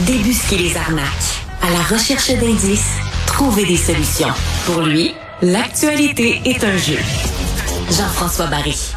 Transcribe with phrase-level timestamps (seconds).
[0.00, 1.06] Débusquer les arnaques.
[1.60, 4.32] À la recherche d'indices, trouver des solutions.
[4.64, 6.98] Pour lui, l'actualité est un jeu.
[7.90, 8.94] Jean-François Barry.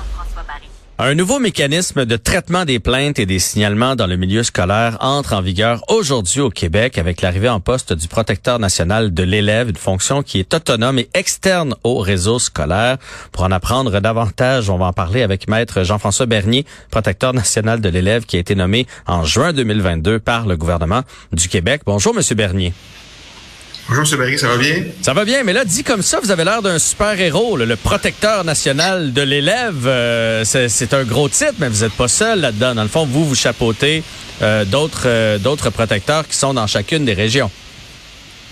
[0.98, 5.34] Un nouveau mécanisme de traitement des plaintes et des signalements dans le milieu scolaire entre
[5.34, 9.76] en vigueur aujourd'hui au Québec avec l'arrivée en poste du protecteur national de l'élève, une
[9.76, 12.98] fonction qui est autonome et externe au réseau scolaire.
[13.34, 17.90] Pour en apprendre davantage, on va en parler avec maître Jean-François Bernier, protecteur national de
[17.90, 21.02] l'élève qui a été nommé en juin 2022 par le gouvernement
[21.34, 21.82] du Québec.
[21.86, 22.74] Bonjour monsieur Bernier.
[23.88, 24.18] Bonjour, M.
[24.18, 24.84] Barry, ça va bien?
[25.04, 28.44] Ça va bien, mais là, dit comme ça, vous avez l'air d'un super-héros, le protecteur
[28.44, 29.86] national de l'élève.
[29.86, 32.74] Euh, c'est un gros titre, mais vous n'êtes pas seul là-dedans.
[32.74, 34.02] Dans le fond, vous, vous chapeautez
[34.42, 37.52] euh, d'autres euh, d'autres protecteurs qui sont dans chacune des régions.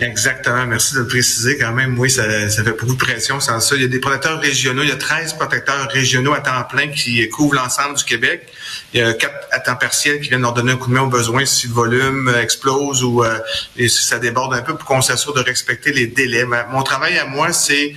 [0.03, 0.65] Exactement.
[0.65, 1.97] Merci de le préciser quand même.
[1.97, 3.75] Oui, ça, fait beaucoup de pression sans ça.
[3.75, 4.83] Il y a des protecteurs régionaux.
[4.83, 8.47] Il y a 13 protecteurs régionaux à temps plein qui couvrent l'ensemble du Québec.
[8.93, 11.01] Il y a quatre à temps partiel qui viennent leur donner un coup de main
[11.01, 13.39] au besoin si le volume explose ou euh,
[13.77, 16.45] si ça déborde un peu pour qu'on s'assure de respecter les délais.
[16.69, 17.93] mon travail à moi, c'est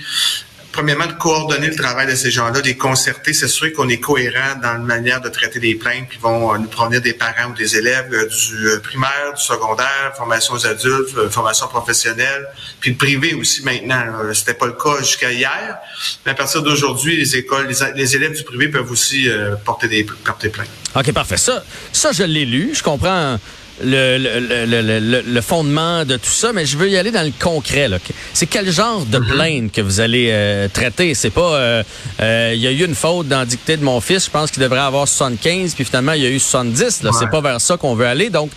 [0.77, 4.59] premièrement, de coordonner le travail de ces gens-là, de les concerter, s'assurer qu'on est cohérent
[4.61, 7.53] dans la manière de traiter des plaintes qui vont euh, nous provenir des parents ou
[7.55, 12.45] des élèves euh, du euh, primaire, du secondaire, formation aux adultes, formation professionnelle,
[12.79, 14.03] puis le privé aussi maintenant.
[14.35, 15.79] C'était pas le cas jusqu'à hier,
[16.23, 19.27] mais à partir d'aujourd'hui, les écoles, les, élèves du privé peuvent aussi
[19.65, 20.69] porter des porter plaintes.
[20.95, 21.37] OK, parfait.
[21.37, 22.73] Ça, ça je l'ai lu.
[22.75, 23.39] Je comprends
[23.83, 27.33] le, le, le, le, fondement de tout ça, mais je veux y aller dans le
[27.39, 27.89] concret.
[28.33, 29.27] C'est quel genre de mhm.
[29.27, 31.13] plainte que vous allez euh, traiter?
[31.13, 31.53] C'est pas...
[31.53, 31.83] Euh,
[32.21, 34.51] euh, il y a eu une faute dans la dictée de mon fils, je pense
[34.51, 37.03] qu'il devrait avoir 75, puis finalement, il y a eu 70.
[37.03, 38.29] Là, C'est pas vers ça qu'on veut aller.
[38.29, 38.51] Donc,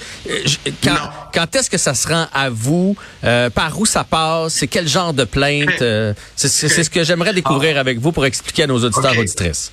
[0.82, 0.96] quand,
[1.34, 2.96] quand est-ce que ça se rend à vous?
[3.54, 4.54] par où ça passe?
[4.54, 5.82] C'est quel genre de plainte?
[6.36, 7.80] c'est ce que j'aimerais découvrir ah.
[7.80, 9.70] avec vous pour expliquer à nos auditeurs et auditrices.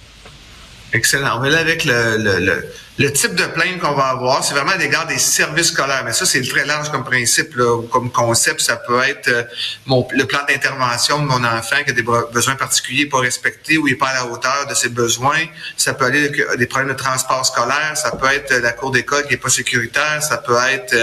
[0.98, 1.40] Excellent.
[1.40, 2.64] Va aller avec le, le,
[2.98, 4.44] le, type de plainte qu'on va avoir.
[4.44, 6.02] C'est vraiment à l'égard des services scolaires.
[6.04, 8.62] Mais ça, c'est très large comme principe, là, comme concept.
[8.62, 9.44] Ça peut être euh,
[9.86, 13.88] mon, le plan d'intervention de mon enfant qui a des besoins particuliers pas respectés ou
[13.88, 15.46] il n'est pas à la hauteur de ses besoins.
[15.76, 17.94] Ça peut aller avec des problèmes de transport scolaire.
[17.96, 20.24] Ça peut être la cour d'école qui n'est pas sécuritaire.
[20.24, 20.96] Ça peut être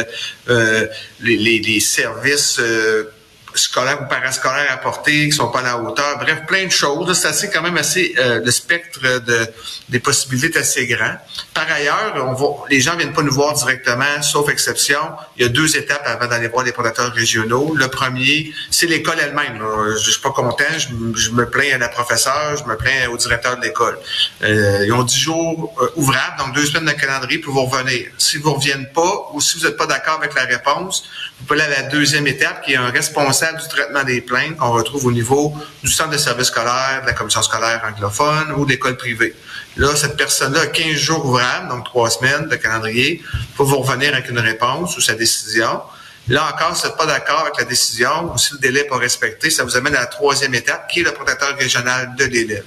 [0.49, 0.88] euh,
[1.21, 2.59] les, les, les, services...
[2.59, 3.05] Euh,
[3.54, 6.19] scolaires ou parascolaires apportés qui sont pas à la hauteur.
[6.19, 7.19] Bref, plein de choses.
[7.19, 9.48] C'est assez quand même assez euh, le spectre de
[9.88, 11.16] des possibilités assez grand.
[11.53, 14.98] Par ailleurs, on va, les gens viennent pas nous voir directement, sauf exception.
[15.37, 17.75] Il y a deux étapes avant d'aller voir les prédateurs régionaux.
[17.76, 19.62] Le premier, c'est l'école elle-même.
[19.97, 23.56] Je suis pas content, je, me plains à la professeure, je me plains au directeur
[23.59, 23.98] de l'école.
[24.43, 28.06] Euh, ils ont dix jours euh, ouvrables, donc deux semaines de calendrier pour vous revenir.
[28.16, 31.04] Si vous reviennent pas ou si vous n'êtes pas d'accord avec la réponse,
[31.41, 34.56] vous pouvez aller à la deuxième étape qui est un responsable du traitement des plaintes
[34.56, 38.65] qu'on retrouve au niveau du centre de service scolaire, de la commission scolaire anglophone ou
[38.65, 39.34] de l'école privée.
[39.77, 43.23] Là, cette personne-là a 15 jours ouvrables, donc trois semaines de calendrier,
[43.56, 45.81] pour vous revenir avec une réponse ou sa décision.
[46.28, 48.89] Là encore, si vous n'êtes pas d'accord avec la décision ou si le délai n'est
[48.89, 52.25] pas respecté, ça vous amène à la troisième étape, qui est le protecteur régional de
[52.25, 52.65] l'élève.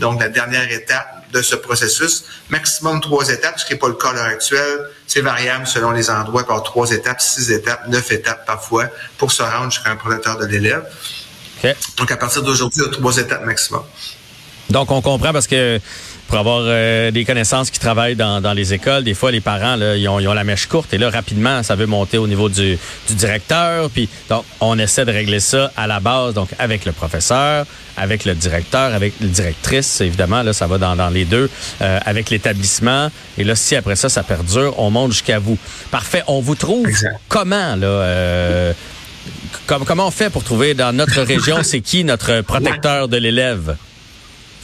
[0.00, 3.94] Donc, la dernière étape de ce processus, maximum trois étapes, ce qui n'est pas le
[3.94, 4.90] cas à l'heure actuelle.
[5.06, 8.86] C'est variable selon les endroits, par trois étapes, six étapes, neuf étapes parfois,
[9.18, 10.84] pour se rendre jusqu'à un protecteur de l'élève.
[11.96, 13.82] Donc, à partir d'aujourd'hui, il y a trois étapes maximum.
[14.70, 15.80] Donc, on comprend parce que
[16.28, 19.76] pour avoir euh, des connaissances qui travaillent dans, dans, les écoles, des fois, les parents,
[19.76, 22.26] là, ils, ont, ils ont la mèche courte et là, rapidement, ça veut monter au
[22.26, 22.78] niveau du,
[23.08, 23.88] du directeur.
[23.88, 27.64] Puis, donc, on essaie de régler ça à la base, donc avec le professeur,
[27.96, 31.50] avec le directeur, avec la directrice, évidemment, là, ça va dans, dans les deux,
[31.80, 33.10] euh, avec l'établissement.
[33.38, 35.56] Et là, si après ça, ça perdure, on monte jusqu'à vous.
[35.90, 36.22] Parfait.
[36.26, 36.86] On vous trouve
[37.28, 37.86] comment, là?
[37.86, 38.72] Euh,
[39.66, 43.76] comment on fait pour trouver dans notre région, c'est qui notre protecteur de l'élève?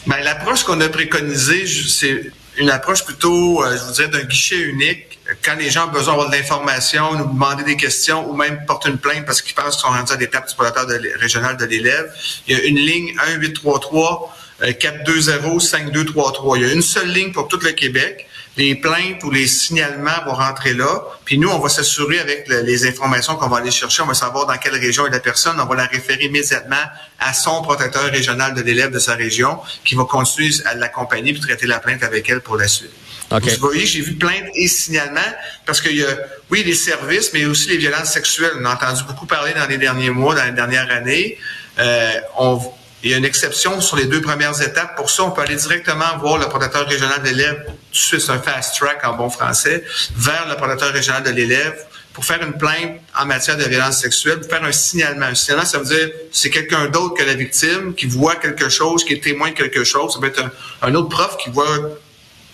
[0.06, 4.60] Ben, l'approche qu'on a préconisée, c'est une approche plutôt, euh, je vous dirais, d'un guichet
[4.60, 5.18] unique.
[5.42, 8.90] Quand les gens ont besoin d'avoir de l'information, nous demander des questions ou même porter
[8.90, 10.86] une plainte parce qu'ils pensent qu'ils sont rendus à l'étape du protecteur
[11.18, 12.12] régional de l'élève,
[12.46, 14.36] il y a une ligne 1833
[14.78, 16.58] 420 5233.
[16.58, 20.24] Il y a une seule ligne pour tout le Québec les plaintes ou les signalements
[20.26, 21.02] vont rentrer là.
[21.24, 24.46] Puis nous, on va s'assurer avec les informations qu'on va aller chercher, on va savoir
[24.46, 26.76] dans quelle région est la personne, on va la référer immédiatement
[27.18, 31.40] à son protecteur régional de l'élève de sa région qui va continuer à l'accompagner puis
[31.40, 32.90] traiter la plainte avec elle pour la suite.
[33.30, 35.20] Vous voyez, j'ai vu plainte et signalement
[35.66, 36.16] parce qu'il y a,
[36.50, 38.52] oui, les services, mais aussi les violences sexuelles.
[38.60, 41.38] On a entendu beaucoup parler dans les derniers mois, dans les dernières années.
[41.78, 42.60] Euh, on,
[43.04, 44.96] il y a une exception sur les deux premières étapes.
[44.96, 48.76] Pour ça, on peut aller directement voir le protecteur régional de l'élève, c'est un fast
[48.78, 49.84] track en bon français,
[50.16, 51.84] vers le protecteur régional de l'élève
[52.14, 55.26] pour faire une plainte en matière de violence sexuelle, pour faire un signalement.
[55.26, 59.04] Un signalement, ça veut dire c'est quelqu'un d'autre que la victime qui voit quelque chose,
[59.04, 60.14] qui est témoin de quelque chose.
[60.14, 60.42] Ça peut être
[60.80, 61.66] un, autre prof qui voit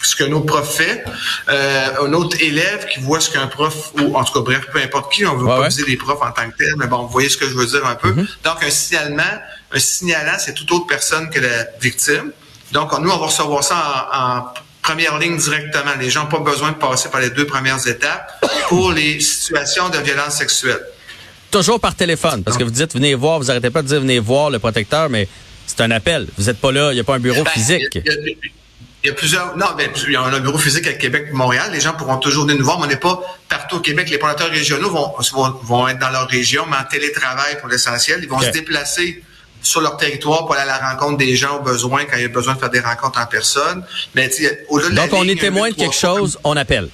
[0.03, 1.05] ce qu'un autre prof fait,
[1.49, 4.81] euh, un autre élève qui voit ce qu'un prof, ou en tout cas, bref, peu
[4.81, 7.09] importe qui, on veut pas viser les profs en tant que tel, mais bon, vous
[7.09, 8.13] voyez ce que je veux dire un peu.
[8.13, 8.27] Mm-hmm.
[8.45, 9.23] Donc, un signalement,
[9.73, 12.33] un signalant, c'est toute autre personne que la victime.
[12.73, 15.91] Donc, nous, on va recevoir ça en, première ligne directement.
[16.01, 19.91] Les gens n'ont pas besoin de passer par les deux premières étapes pour les situations
[19.91, 20.81] de violence sexuelle.
[21.51, 24.21] Toujours par téléphone, parce que vous dites venez voir, vous arrêtez pas de dire venez
[24.21, 25.29] voir le protecteur, mais
[25.67, 26.29] c'est un appel.
[26.39, 27.99] Vous n'êtes pas là, il n'y a pas un bureau ben, physique.
[29.03, 29.57] Il y a plusieurs.
[29.57, 31.71] Non, ben, il y a un bureau physique à Québec et Montréal.
[31.73, 34.11] Les gens pourront toujours venir nous voir, mais on n'est pas partout au Québec.
[34.11, 35.15] Les promoteurs régionaux vont,
[35.63, 38.21] vont, être dans leur région, mais en télétravail pour l'essentiel.
[38.23, 39.23] Ils vont se déplacer
[39.63, 42.25] sur leur territoire pour aller à la rencontre des gens au besoin quand il y
[42.25, 43.85] a besoin de faire des rencontres en personne.
[44.15, 44.31] Mais
[44.69, 46.89] au-delà de Donc, on est témoin de quelque chose, on appelle.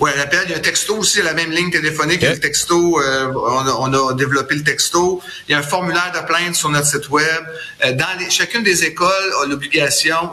[0.00, 0.44] Oui, on appelle.
[0.46, 2.18] Il y a un texto aussi, la même ligne téléphonique.
[2.22, 5.20] Il y a le texto, euh, on, a, développé le texto.
[5.48, 7.26] Il y a un formulaire de plainte sur notre site web.
[7.84, 10.30] Euh, dans les, chacune des écoles a l'obligation,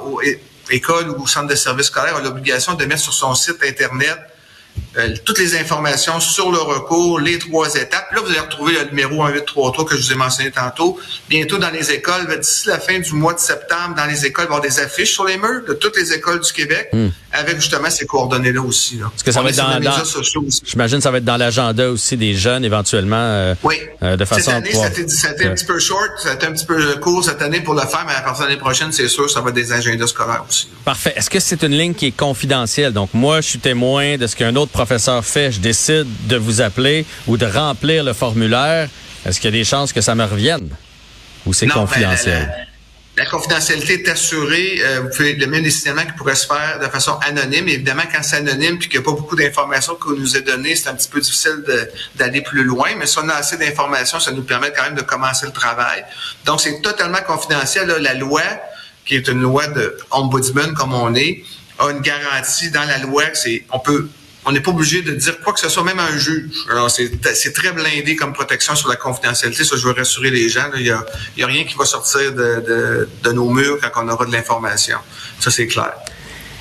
[0.70, 4.20] école ou centre de service scolaire a l'obligation de mettre sur son site Internet
[4.98, 8.12] euh, toutes les informations sur le recours, les trois étapes.
[8.14, 10.98] Là, vous allez retrouver le numéro 1833 que je vous ai mentionné tantôt.
[11.30, 14.50] Bientôt dans les écoles, d'ici la fin du mois de septembre, dans les écoles, il
[14.50, 17.08] va y avoir des affiches sur les murs de toutes les écoles du Québec hmm.
[17.34, 18.98] avec justement ces coordonnées-là aussi.
[18.98, 19.12] Là.
[19.14, 22.16] Est-ce que ça va être dans, dans J'imagine que ça va être dans l'agenda aussi
[22.16, 23.16] des jeunes éventuellement.
[23.18, 23.76] Euh, oui.
[24.02, 24.86] Euh, de façon cette année, ça
[25.28, 27.60] a été un petit peu short, ça a été un petit peu court cette année
[27.60, 29.74] pour le faire, mais à partir de l'année prochaine, c'est sûr, ça va être des
[29.74, 30.70] agendas scolaires aussi.
[30.86, 31.14] Parfait.
[31.18, 32.94] Est-ce que c'est une ligne qui est confidentielle?
[32.94, 36.62] Donc moi, je suis témoin de ce qu'un autre professeur fait, je décide de vous
[36.62, 38.90] appeler ou de remplir le formulaire,
[39.26, 40.70] est-ce qu'il y a des chances que ça me revienne?
[41.46, 42.68] Ou c'est ben, confidentiel?
[43.18, 44.80] la, confidentialité est assurée.
[44.82, 47.68] Euh, vous pouvez le même des qui pourrait se faire de façon anonyme.
[47.68, 50.76] Évidemment, quand c'est anonyme puis qu'il n'y a pas beaucoup d'informations qu'on nous a données,
[50.76, 51.64] c'est un petit peu difficile
[52.16, 52.90] d'aller plus loin.
[52.98, 56.04] Mais si on a assez d'informations, ça nous permet quand même de commencer le travail.
[56.46, 57.88] Donc, c'est totalement confidentiel.
[57.88, 58.44] La loi,
[59.06, 61.44] qui est une loi de ombudsman comme on est,
[61.80, 63.24] a une garantie dans la loi.
[63.34, 64.10] C'est on peut
[64.46, 66.52] on n'est pas obligé de dire quoi que ce soit, même un juge.
[66.70, 69.64] Alors, c'est très blindé comme protection sur la confidentialité.
[69.64, 70.70] Ça, je veux rassurer les gens.
[70.76, 71.04] Il n'y a,
[71.36, 75.00] y a, rien qui va sortir de, de, nos murs quand on aura de l'information.
[75.40, 75.94] Ça, c'est clair.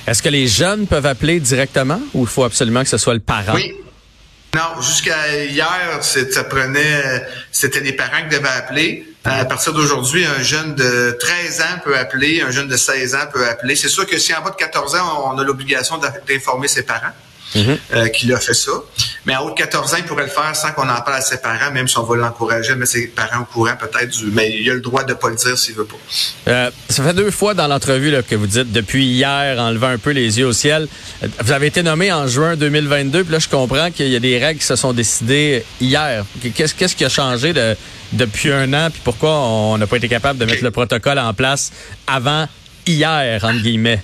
[0.07, 3.19] Est-ce que les jeunes peuvent appeler directement ou il faut absolument que ce soit le
[3.19, 3.53] parent?
[3.53, 3.75] Oui.
[4.55, 9.05] Non, jusqu'à hier, ça prenait, c'était les parents qui devaient appeler.
[9.25, 13.27] À partir d'aujourd'hui, un jeune de 13 ans peut appeler, un jeune de 16 ans
[13.33, 13.75] peut appeler.
[13.75, 17.11] C'est sûr que si en bas de 14 ans, on a l'obligation d'informer ses parents.
[17.55, 17.77] Mhm.
[17.93, 18.71] Euh, qui l'a fait ça.
[19.25, 21.21] Mais à haut de 14 ans, il pourrait le faire sans qu'on en parle à
[21.21, 24.25] ses parents, même si on va l'encourager, mais ses parents au courant peut-être du.
[24.25, 25.95] Mais il a le droit de pas le dire s'il veut pas.
[26.49, 29.97] Euh, ça fait deux fois dans l'entrevue que vous dites depuis hier, en levant un
[29.97, 30.87] peu les yeux au ciel.
[31.43, 34.37] Vous avez été nommé en juin 2022, puis là je comprends qu'il y a des
[34.37, 36.25] règles qui se sont décidées hier.
[36.53, 37.75] Qu'est-ce qu'est-ce qui a changé de,
[38.11, 41.33] depuis un an, puis pourquoi on n'a pas été capable de mettre le protocole en
[41.33, 41.71] place
[42.05, 42.47] avant
[42.85, 44.01] hier, entre guillemets?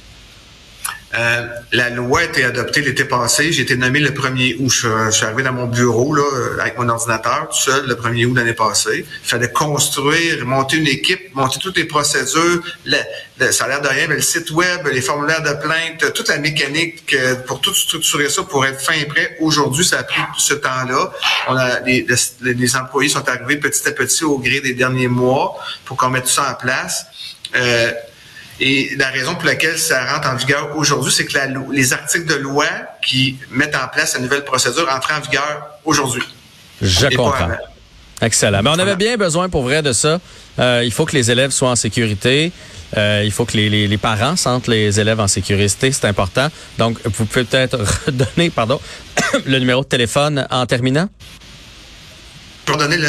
[1.17, 3.51] Euh, la loi a été adoptée l'été passé.
[3.51, 4.69] J'ai été nommé le 1er août.
[4.69, 6.23] Je, suis arrivé dans mon bureau là,
[6.61, 9.05] avec mon ordinateur tout seul le 1er août l'année passée.
[9.23, 12.61] Il fallait construire, monter une équipe, monter toutes les procédures.
[12.85, 16.29] Le, ça a l'air de rien, mais le site web, les formulaires de plainte, toute
[16.29, 19.37] la mécanique euh, pour tout structurer ça pour être fin et prêt.
[19.39, 21.11] Aujourd'hui, ça a pris ce temps-là.
[21.47, 22.05] On a les,
[22.41, 26.23] les, employés sont arrivés petit à petit au gré des derniers mois pour qu'on mette
[26.23, 27.05] tout ça en place.
[27.55, 27.91] Euh,
[28.63, 31.35] et la raison pour laquelle ça rentre en vigueur aujourd'hui, c'est que
[31.71, 32.67] les articles de loi
[33.03, 36.21] qui mettent en place la nouvelle procédure entrent en vigueur aujourd'hui.
[36.79, 37.49] Je comprends.
[38.21, 38.61] Excellent.
[38.61, 40.19] Mais on avait bien besoin pour vrai de ça.
[40.59, 42.51] Euh, il faut que les élèves soient en sécurité.
[42.95, 45.91] Euh, il faut que les, les, parents sentent les élèves en sécurité.
[45.91, 46.49] C'est important.
[46.77, 48.79] Donc, vous pouvez peut-être redonner, pardon,
[49.47, 51.09] le numéro de téléphone en terminant.
[52.67, 53.07] Je vais donner le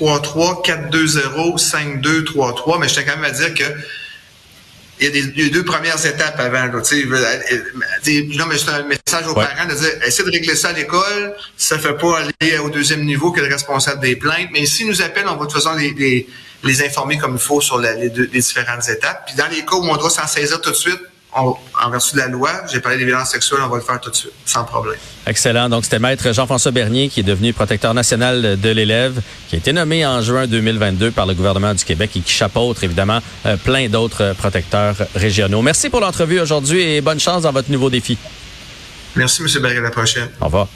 [0.00, 3.64] 1-833-420-5233, mais je tiens quand même à dire que
[5.00, 6.66] il y a des deux premières étapes avant.
[6.66, 10.68] Là, sais, non, mais c'est un message aux parents de dire essayez de régler ça
[10.68, 11.34] à l'école.
[11.56, 14.48] Ça fait pas aller au deuxième niveau que le responsable des plaintes.
[14.52, 16.26] Mais s'ils nous appellent, on va de toute façon les,
[16.64, 19.26] les, informer comme il faut sur les, deux, les différentes étapes.
[19.26, 21.00] Puis dans les cas où on doit s'en saisir tout de suite,
[21.38, 24.10] en vertu de la loi, j'ai parlé des violences sexuelles, on va le faire tout
[24.10, 24.98] de suite, sans problème.
[25.26, 25.68] Excellent.
[25.68, 29.72] Donc, c'était Maître Jean-François Bernier, qui est devenu protecteur national de l'élève, qui a été
[29.72, 33.88] nommé en juin 2022 par le gouvernement du Québec et qui chapeaute, évidemment, euh, plein
[33.88, 35.62] d'autres protecteurs régionaux.
[35.62, 38.18] Merci pour l'entrevue aujourd'hui et bonne chance dans votre nouveau défi.
[39.16, 39.62] Merci, M.
[39.62, 39.78] Bernier.
[39.78, 40.28] À la prochaine.
[40.40, 40.68] Au revoir.